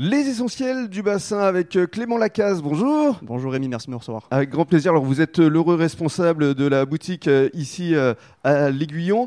[0.00, 3.18] Les essentiels du bassin avec euh, Clément Lacaze, bonjour.
[3.20, 4.28] Bonjour Rémi, merci de me recevoir.
[4.30, 4.92] Avec grand plaisir.
[4.92, 7.96] Alors vous êtes euh, l'heureux responsable de la boutique euh, ici
[8.44, 9.26] à l'Aiguillon.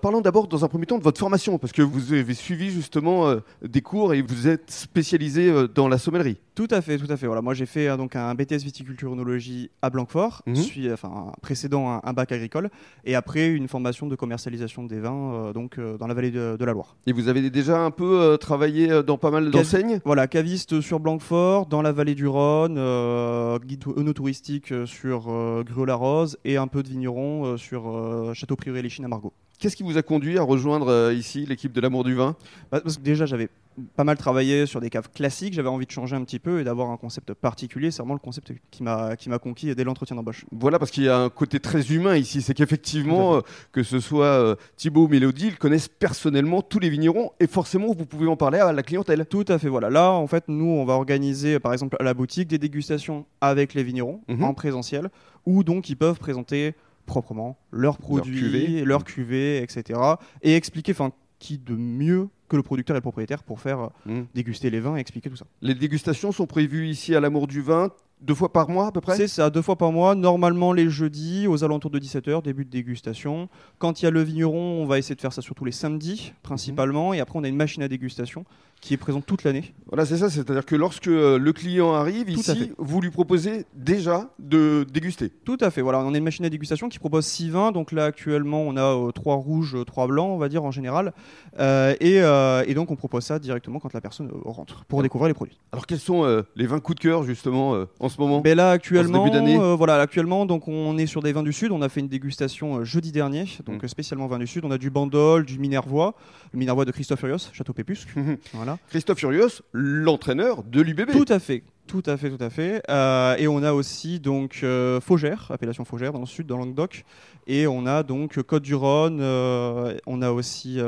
[0.00, 3.34] parlons d'abord dans un premier temps de votre formation, parce que vous avez suivi justement
[3.62, 6.38] des cours et vous êtes spécialisé dans la sommellerie.
[6.54, 7.26] Tout à fait, tout à fait.
[7.26, 12.12] Voilà, moi j'ai fait donc un BTS viticulture œnologie à Blanquefort, suis, enfin précédent un,
[12.12, 12.70] bac agricole,
[13.04, 16.96] et après une formation de commercialisation des vins donc dans la vallée de, la Loire.
[17.06, 20.00] Et vous avez déjà un peu travaillé dans pas mal d'enseignes?
[20.04, 25.64] voilà, caviste sur Blanquefort, dans la vallée du Rhône, euh, guide œnotouristique euh, sur euh,
[25.86, 29.32] la rose et un peu de vigneron euh, sur Château Prioré les à Margot.
[29.58, 32.36] Qu'est-ce qui vous a conduit à rejoindre ici l'équipe de l'amour du vin?
[32.70, 33.48] Bah, Parce que déjà, j'avais
[33.96, 36.64] pas mal travaillé sur des caves classiques, j'avais envie de changer un petit peu et
[36.64, 37.90] d'avoir un concept particulier.
[37.90, 40.44] C'est vraiment le concept qui m'a qui m'a conquis dès l'entretien d'embauche.
[40.52, 42.42] Voilà, parce qu'il y a un côté très humain ici.
[42.42, 43.40] C'est qu'effectivement, euh,
[43.72, 47.88] que ce soit euh, Thibaut ou Mélodie, ils connaissent personnellement tous les vignerons et forcément,
[47.88, 49.26] vous pouvez en parler à la clientèle.
[49.26, 49.68] Tout à fait.
[49.68, 49.90] Voilà.
[49.90, 53.74] Là, en fait, nous, on va organiser, par exemple, à la boutique, des dégustations avec
[53.74, 54.44] les vignerons mhm.
[54.44, 55.10] en présentiel,
[55.46, 56.74] où donc ils peuvent présenter
[57.06, 59.98] proprement leurs produits, leurs cuvées, etc.
[60.42, 63.88] Et expliquer, enfin, qui de mieux que le producteur et le propriétaire pour faire euh,
[64.06, 64.24] hmm.
[64.34, 65.46] déguster les vins et expliquer tout ça.
[65.62, 69.00] Les dégustations sont prévues ici à l'Amour du Vin deux fois par mois à peu
[69.00, 69.16] près?
[69.16, 72.70] C'est ça, deux fois par mois, normalement les jeudis aux alentours de 17h, début de
[72.70, 73.48] dégustation.
[73.78, 76.32] Quand il y a le vigneron, on va essayer de faire ça surtout les samedis
[76.42, 78.44] principalement, et après on a une machine à dégustation
[78.82, 79.72] qui est présente toute l'année.
[79.86, 84.30] Voilà, c'est ça, c'est-à-dire que lorsque euh, le client arrive ici, vous lui proposez déjà
[84.40, 85.30] de déguster.
[85.44, 87.92] Tout à fait, voilà, on a une machine à dégustation qui propose 6 vins, donc
[87.92, 91.12] là actuellement on a euh, trois rouges, trois blancs, on va dire en général,
[91.60, 95.60] euh, et, donc on propose ça directement quand la personne rentre pour découvrir les produits.
[95.70, 99.76] Alors quels sont les vins coup de cœur justement en ce moment ben Là actuellement,
[99.76, 102.82] voilà, actuellement donc on est sur des vins du sud, on a fait une dégustation
[102.82, 103.88] jeudi dernier, donc mmh.
[103.88, 106.14] spécialement vins du sud, on a du Bandol, du Minervois,
[106.52, 108.08] le Minervois de Christophe Furios, Château Pépusque,
[108.54, 108.71] voilà.
[108.88, 111.12] Christophe Furios, l'entraîneur de l'UBB.
[111.12, 111.62] Tout à fait.
[111.86, 112.82] Tout à fait, tout à fait.
[112.88, 117.04] Euh, et on a aussi donc euh, Faugère, appellation Faugère dans le sud, dans Languedoc.
[117.46, 119.18] Et on a donc Côte du Rhône.
[119.20, 120.78] Euh, on a aussi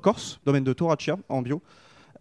[0.00, 1.62] Corse, domaine de Toraccia en bio.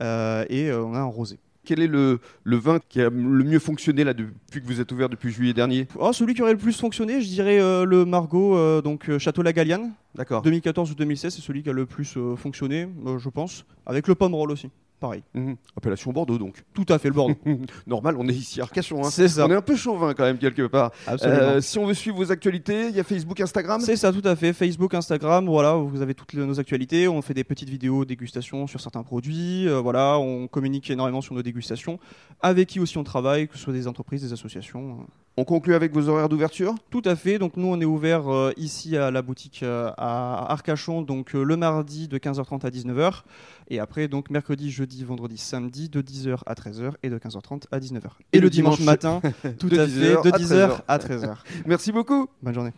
[0.02, 1.38] et on a un rosé.
[1.64, 5.10] Quel est le, vin qui a le mieux fonctionné là depuis que vous êtes ouvert
[5.10, 5.88] depuis juillet dernier?
[6.00, 9.92] Oh, Celui qui aurait le plus fonctionné, je dirais le Margot, donc Château La Gallienne.
[10.16, 10.42] D'accord.
[10.42, 12.88] 2014 ou 2016, c'est celui qui a le plus fonctionné,
[13.20, 13.66] je pense.
[13.86, 15.24] Avec le Pomerol aussi pareil.
[15.34, 15.58] Mhm.
[15.76, 16.64] Appellation Bordeaux donc.
[16.74, 17.36] Tout à fait le Bordeaux.
[17.88, 19.04] Normal, on est ici à Arcachon.
[19.04, 19.10] Hein.
[19.10, 19.46] C'est ça.
[19.46, 20.92] On est un peu chauvin quand même quelque part.
[21.24, 23.82] Euh, si on veut suivre vos actualités, il y a Facebook, Instagram?
[23.82, 24.54] C'est ça, tout à fait.
[24.54, 27.08] Facebook, Instagram, voilà, vous avez toutes nos actualités.
[27.08, 29.68] On fait des petites vidéos dégustation sur certains produits.
[29.68, 32.00] Euh, voilà, on communique énormément sur nos dégustations.
[32.42, 35.00] Avec qui aussi on travaille, que ce soit des entreprises, des associations.
[35.42, 36.76] On conclut avec vos horaires d'ouverture?
[36.92, 37.40] Tout à fait.
[37.40, 42.08] Donc nous, on est ouvert euh, ici à la boutique à Arcachon, donc le mardi
[42.08, 43.24] de 15h30 à 19h.
[43.72, 47.80] Et après, donc mercredi, jeudi, vendredi, samedi, de 10h à 13h et de 15h30 à
[47.80, 48.10] 19h.
[48.34, 49.20] Et, le dimanche, matin,
[49.58, 51.38] tout à fait, de 10h à 13h.
[51.66, 52.28] Merci beaucoup.
[52.44, 52.70] Bonne journée.